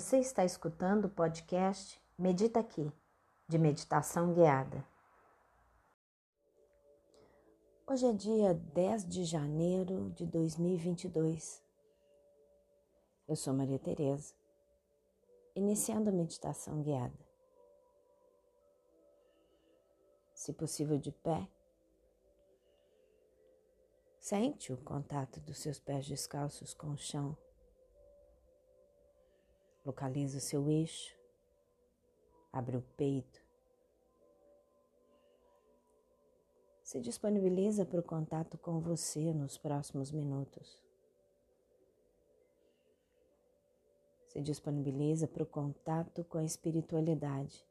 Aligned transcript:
Você 0.00 0.16
está 0.16 0.46
escutando 0.46 1.04
o 1.04 1.10
podcast 1.10 2.00
Medita 2.18 2.58
Aqui, 2.58 2.90
de 3.46 3.58
meditação 3.58 4.32
guiada. 4.32 4.82
Hoje 7.86 8.06
é 8.06 8.12
dia 8.14 8.54
10 8.54 9.06
de 9.06 9.24
janeiro 9.26 10.08
de 10.16 10.24
2022. 10.24 11.62
Eu 13.28 13.36
sou 13.36 13.52
Maria 13.52 13.78
Tereza, 13.78 14.32
iniciando 15.54 16.08
a 16.08 16.12
meditação 16.14 16.80
guiada. 16.80 17.20
Se 20.32 20.54
possível 20.54 20.96
de 20.96 21.12
pé, 21.12 21.46
sente 24.18 24.72
o 24.72 24.78
contato 24.78 25.40
dos 25.40 25.58
seus 25.58 25.78
pés 25.78 26.08
descalços 26.08 26.72
com 26.72 26.86
o 26.86 26.96
chão 26.96 27.36
Localiza 29.84 30.38
o 30.38 30.40
seu 30.40 30.68
eixo, 30.68 31.16
abre 32.52 32.76
o 32.76 32.82
peito. 32.96 33.42
Se 36.82 37.00
disponibiliza 37.00 37.86
para 37.86 38.00
o 38.00 38.02
contato 38.02 38.58
com 38.58 38.80
você 38.80 39.32
nos 39.32 39.56
próximos 39.56 40.10
minutos. 40.10 40.78
Se 44.26 44.40
disponibiliza 44.40 45.26
para 45.26 45.42
o 45.42 45.46
contato 45.46 46.24
com 46.24 46.38
a 46.38 46.44
espiritualidade. 46.44 47.66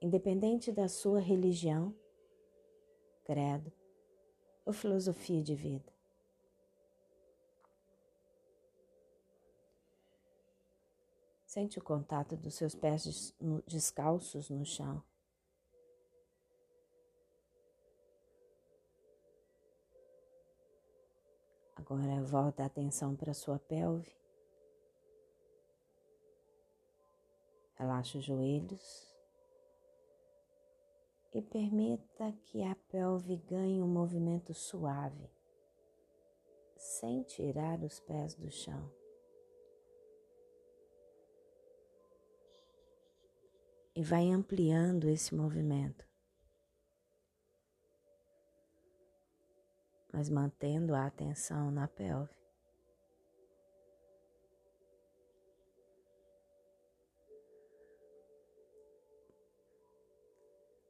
Independente 0.00 0.72
da 0.72 0.88
sua 0.88 1.20
religião, 1.20 1.94
credo 3.24 3.70
ou 4.64 4.72
filosofia 4.72 5.42
de 5.42 5.54
vida. 5.54 5.92
Sente 11.52 11.78
o 11.78 11.82
contato 11.82 12.34
dos 12.34 12.54
seus 12.54 12.74
pés 12.74 13.34
descalços 13.66 14.48
no 14.48 14.64
chão. 14.64 15.02
Agora 21.76 22.24
volta 22.24 22.62
a 22.62 22.66
atenção 22.66 23.14
para 23.14 23.34
sua 23.34 23.58
pelve. 23.58 24.10
Relaxa 27.74 28.16
os 28.16 28.24
joelhos 28.24 29.14
e 31.34 31.42
permita 31.42 32.32
que 32.46 32.62
a 32.62 32.74
pelve 32.88 33.36
ganhe 33.36 33.82
um 33.82 33.88
movimento 33.88 34.54
suave, 34.54 35.28
sem 36.78 37.22
tirar 37.24 37.78
os 37.82 38.00
pés 38.00 38.34
do 38.36 38.50
chão. 38.50 39.01
E 43.94 44.02
vai 44.02 44.30
ampliando 44.30 45.08
esse 45.08 45.34
movimento, 45.34 46.06
mas 50.12 50.28
mantendo 50.28 50.94
a 50.94 51.06
atenção 51.06 51.70
na 51.70 51.86
pelve. 51.86 52.42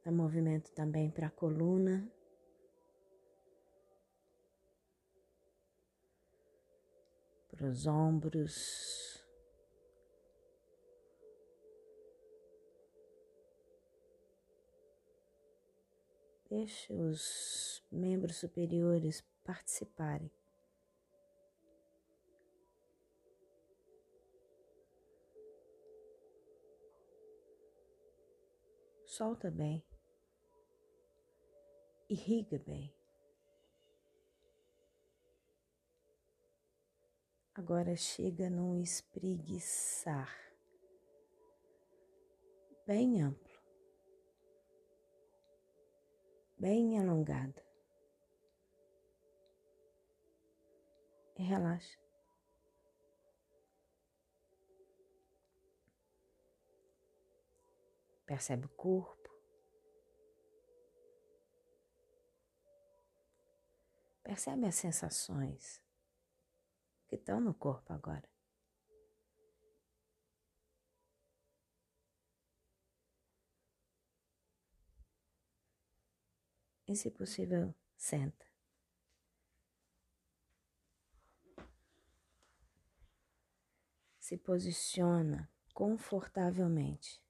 Dá 0.04 0.10
movimento 0.10 0.72
também 0.72 1.10
para 1.10 1.28
a 1.28 1.30
coluna. 1.30 2.10
Para 7.48 7.68
os 7.68 7.86
ombros. 7.86 9.21
Deixe 16.52 16.92
os 16.92 17.82
membros 17.90 18.36
superiores 18.36 19.24
participarem. 19.42 20.30
Solta 29.06 29.50
bem. 29.50 29.82
Irriga 32.10 32.58
bem. 32.58 32.94
Agora 37.54 37.96
chega 37.96 38.50
num 38.50 38.78
espreguiçar 38.78 40.36
bem 42.86 43.22
amplo. 43.22 43.51
Bem 46.62 46.96
alongada. 46.96 47.60
E 51.36 51.42
relaxa. 51.42 51.98
Percebe 58.24 58.66
o 58.66 58.68
corpo. 58.68 59.28
Percebe 64.22 64.66
as 64.66 64.76
sensações 64.76 65.82
que 67.08 67.16
estão 67.16 67.40
no 67.40 67.52
corpo 67.52 67.92
agora. 67.92 68.31
E, 76.92 76.96
se 76.96 77.10
possível, 77.10 77.74
senta. 77.96 78.46
Se 84.20 84.36
posiciona 84.38 85.50
confortavelmente. 85.74 87.20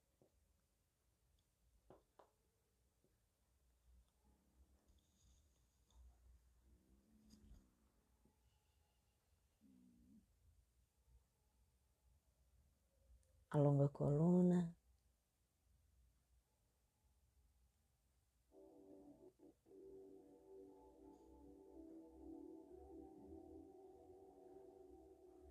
Alonga 13.50 13.84
a 13.84 13.88
coluna. 13.88 14.81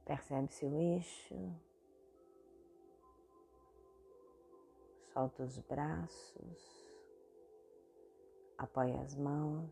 Percebe 0.05 0.51
seu 0.51 0.75
eixo. 0.75 1.35
Solta 5.13 5.43
os 5.43 5.57
braços. 5.59 6.87
Apoia 8.57 9.01
as 9.01 9.15
mãos. 9.15 9.69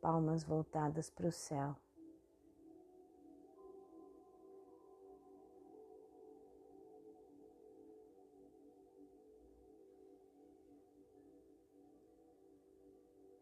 Palmas 0.00 0.42
voltadas 0.44 1.10
para 1.10 1.28
o 1.28 1.32
céu. 1.32 1.76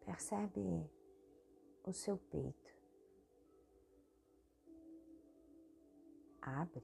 Percebe 0.05 1.00
o 1.85 1.93
seu 1.93 2.17
peito. 2.17 2.75
Abre. 6.43 6.83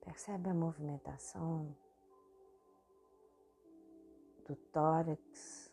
Percebe 0.00 0.48
a 0.48 0.54
movimentação 0.54 1.76
do 4.46 4.56
tórax, 4.72 5.70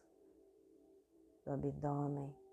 do 1.45 1.51
abdômen. 1.51 2.44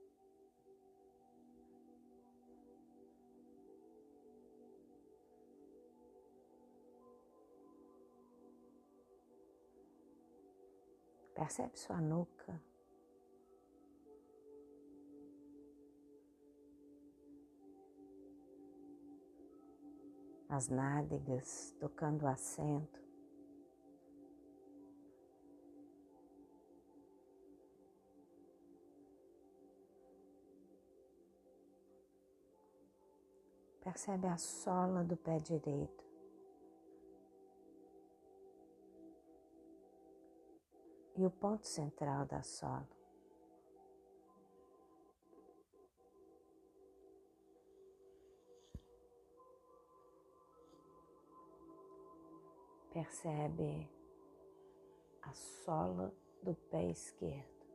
Percebe 11.35 11.77
sua 11.79 12.01
nuca. 12.01 12.61
As 20.49 20.69
nádegas 20.69 21.75
tocando 21.81 22.25
o 22.25 22.29
assento. 22.29 23.01
Percebe 33.83 34.27
a 34.27 34.37
sola 34.37 35.03
do 35.03 35.17
pé 35.17 35.39
direito. 35.39 36.12
E 41.23 41.25
o 41.25 41.31
ponto 41.31 41.65
central 41.65 42.27
da 42.27 42.43
sola. 42.43 42.89
Percebe 52.93 53.89
a 55.23 55.33
sola 55.33 56.13
do 56.43 56.57
pé 56.57 56.91
esquerdo. 56.91 57.67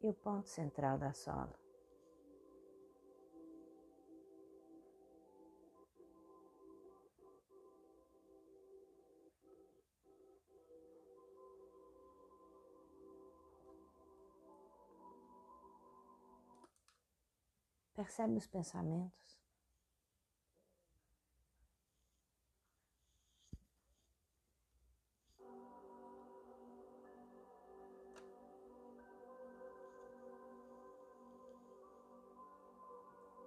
E 0.00 0.08
o 0.08 0.14
ponto 0.14 0.48
central 0.48 0.96
da 0.96 1.12
sola. 1.12 1.63
Percebe 17.94 18.36
os 18.36 18.46
pensamentos? 18.48 19.38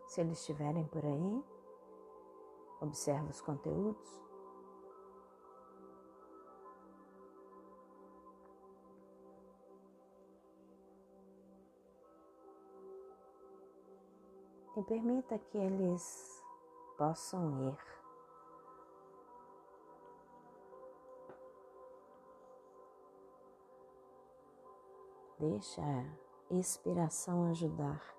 Se 0.07 0.21
eles 0.21 0.39
estiverem 0.39 0.87
por 0.87 1.05
aí, 1.05 1.43
observa 2.81 3.29
os 3.29 3.41
conteúdos. 3.41 4.26
E 14.77 14.83
permita 14.83 15.39
que 15.39 15.57
eles 15.57 16.45
possam 16.97 17.67
ir. 17.67 17.77
Deixa 25.39 25.81
a 25.81 26.53
inspiração 26.53 27.49
ajudar. 27.49 28.16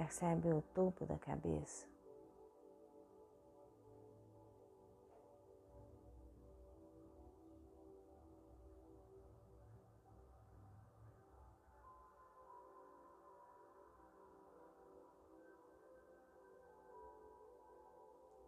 Percebe 0.00 0.48
o 0.48 0.62
topo 0.74 1.04
da 1.04 1.18
cabeça. 1.18 1.86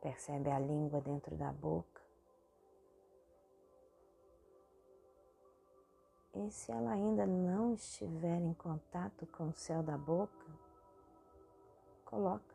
Percebe 0.00 0.50
a 0.50 0.58
língua 0.58 1.02
dentro 1.02 1.36
da 1.36 1.52
boca. 1.52 2.00
E 6.34 6.50
se 6.50 6.72
ela 6.72 6.92
ainda 6.92 7.26
não 7.26 7.74
estiver 7.74 8.40
em 8.40 8.54
contato 8.54 9.26
com 9.26 9.50
o 9.50 9.52
céu 9.52 9.82
da 9.82 9.98
boca, 9.98 10.61
coloca. 12.12 12.52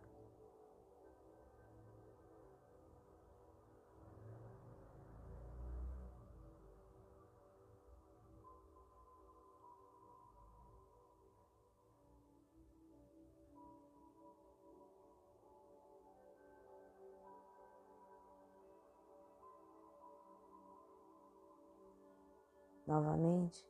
Novamente, 22.85 23.65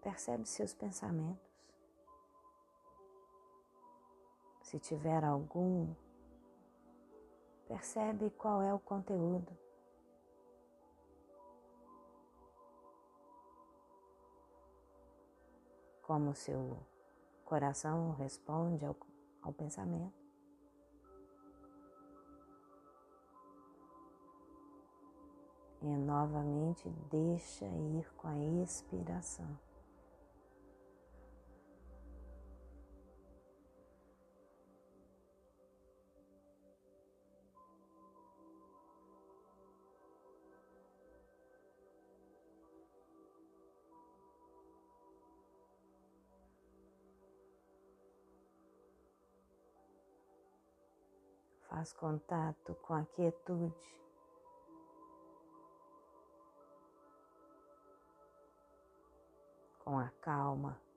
percebe 0.00 0.46
seus 0.46 0.72
pensamentos. 0.72 1.47
Se 4.68 4.78
tiver 4.78 5.24
algum, 5.24 5.94
percebe 7.66 8.28
qual 8.28 8.60
é 8.60 8.74
o 8.74 8.78
conteúdo. 8.78 9.50
Como 16.02 16.34
seu 16.34 16.76
coração 17.46 18.12
responde 18.16 18.84
ao, 18.84 18.94
ao 19.40 19.54
pensamento. 19.54 20.12
E 25.80 25.86
novamente 25.96 26.90
deixa 27.10 27.64
ir 27.64 28.12
com 28.18 28.28
a 28.28 28.38
expiração. 28.62 29.67
Faz 51.68 51.92
contato 51.92 52.74
com 52.82 52.94
a 52.94 53.04
quietude. 53.14 53.74
Com 59.84 59.98
a 59.98 60.10
calma. 60.20 60.87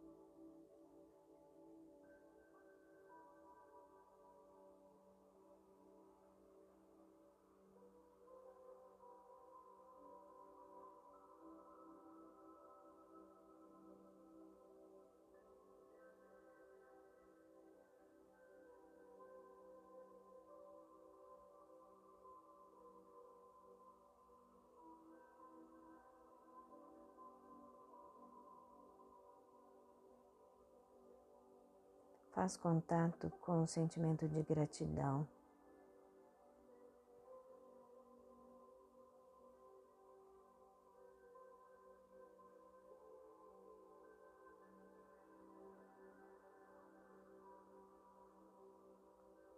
Faz 32.32 32.56
contato 32.56 33.30
com 33.42 33.64
o 33.64 33.68
sentimento 33.68 34.28
de 34.28 34.42
gratidão. 34.42 35.28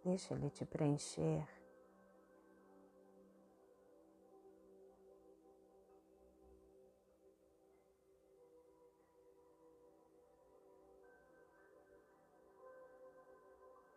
Deixa 0.04 0.34
ele 0.34 0.50
te 0.50 0.66
preencher. 0.66 1.63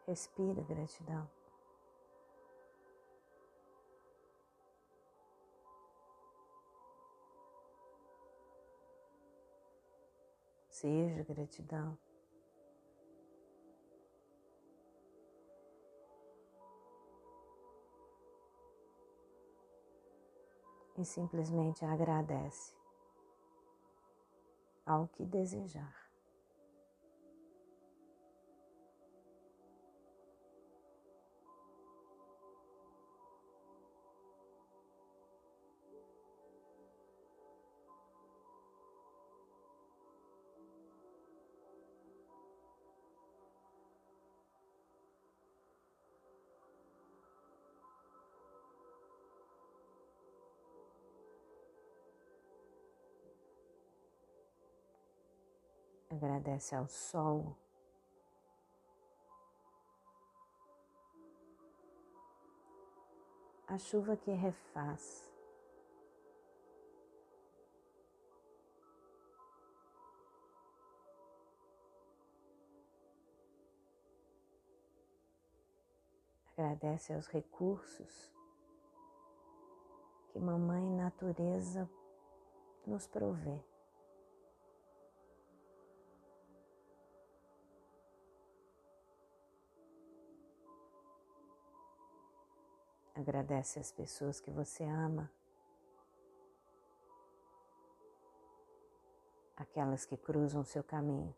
Respira 0.08 0.62
gratidão. 0.64 1.30
Seja 10.70 11.24
gratidão. 11.24 11.98
E 20.96 21.04
simplesmente 21.04 21.84
agradece 21.84 22.74
ao 24.86 25.10
que 25.10 25.26
desejar. 25.26 26.07
Agradece 56.18 56.76
ao 56.76 56.88
sol. 56.88 57.56
A 63.68 63.78
chuva 63.78 64.18
que 64.18 64.32
refaz. 64.32 65.32
Agradece 76.58 77.14
aos 77.14 77.28
recursos 77.28 78.34
que 80.30 80.40
mamãe 80.40 80.84
natureza 80.96 81.88
nos 82.88 83.06
provê. 83.06 83.77
Agradece 93.18 93.80
as 93.80 93.92
pessoas 93.92 94.40
que 94.40 94.52
você 94.52 94.84
ama, 94.84 95.28
aquelas 99.56 100.06
que 100.06 100.16
cruzam 100.16 100.64
seu 100.64 100.84
caminho. 100.84 101.36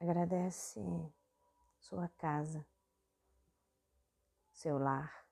Agradece 0.00 0.80
sua 1.80 2.08
casa, 2.16 2.66
seu 4.52 4.78
lar, 4.78 5.26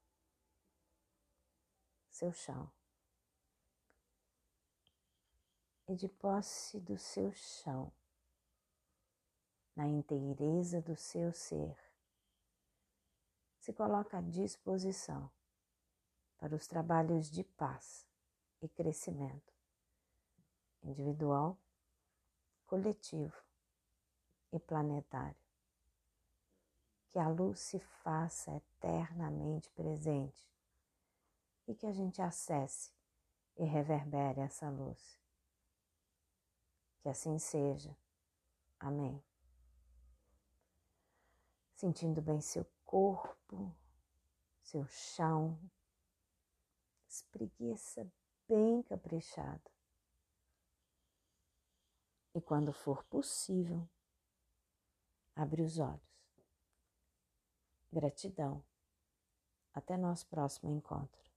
seu 2.11 2.30
chão. 2.30 2.70
E 5.88 5.97
de 5.97 6.11
posse 6.11 6.78
do 6.78 6.99
seu 6.99 7.32
chão, 7.32 7.90
na 9.78 9.87
inteireza 9.87 10.82
do 10.82 10.97
seu 10.97 11.32
ser, 11.32 11.78
se 13.61 13.73
coloca 13.73 14.18
à 14.18 14.20
disposição 14.20 15.30
para 16.37 16.56
os 16.56 16.66
trabalhos 16.66 17.30
de 17.30 17.44
paz 17.44 18.04
e 18.61 18.68
crescimento 18.68 19.54
individual, 20.82 21.56
coletivo 22.66 23.40
e 24.52 24.58
planetário. 24.58 25.38
Que 27.12 27.20
a 27.20 27.28
luz 27.28 27.61
se 27.61 27.78
faça 27.78 28.56
eternamente 28.56 29.70
presente 29.70 30.50
e 31.68 31.75
que 31.75 31.87
a 31.87 31.92
gente 31.92 32.20
acesse 32.20 32.90
e 33.56 33.64
reverbere 33.64 34.40
essa 34.40 34.68
luz. 34.68 35.20
Que 37.00 37.08
assim 37.08 37.38
seja. 37.38 37.97
Amém 38.80 39.27
sentindo 41.78 42.20
bem 42.20 42.40
seu 42.40 42.66
corpo, 42.85 43.73
seu 44.61 44.85
chão, 44.88 45.56
espreguiça 47.06 48.04
bem 48.49 48.82
caprichado. 48.82 49.70
E 52.35 52.40
quando 52.40 52.73
for 52.73 53.04
possível, 53.04 53.88
abre 55.37 55.62
os 55.62 55.78
olhos. 55.78 56.02
Gratidão. 57.92 58.64
Até 59.73 59.97
nosso 59.97 60.26
próximo 60.26 60.73
encontro. 60.73 61.27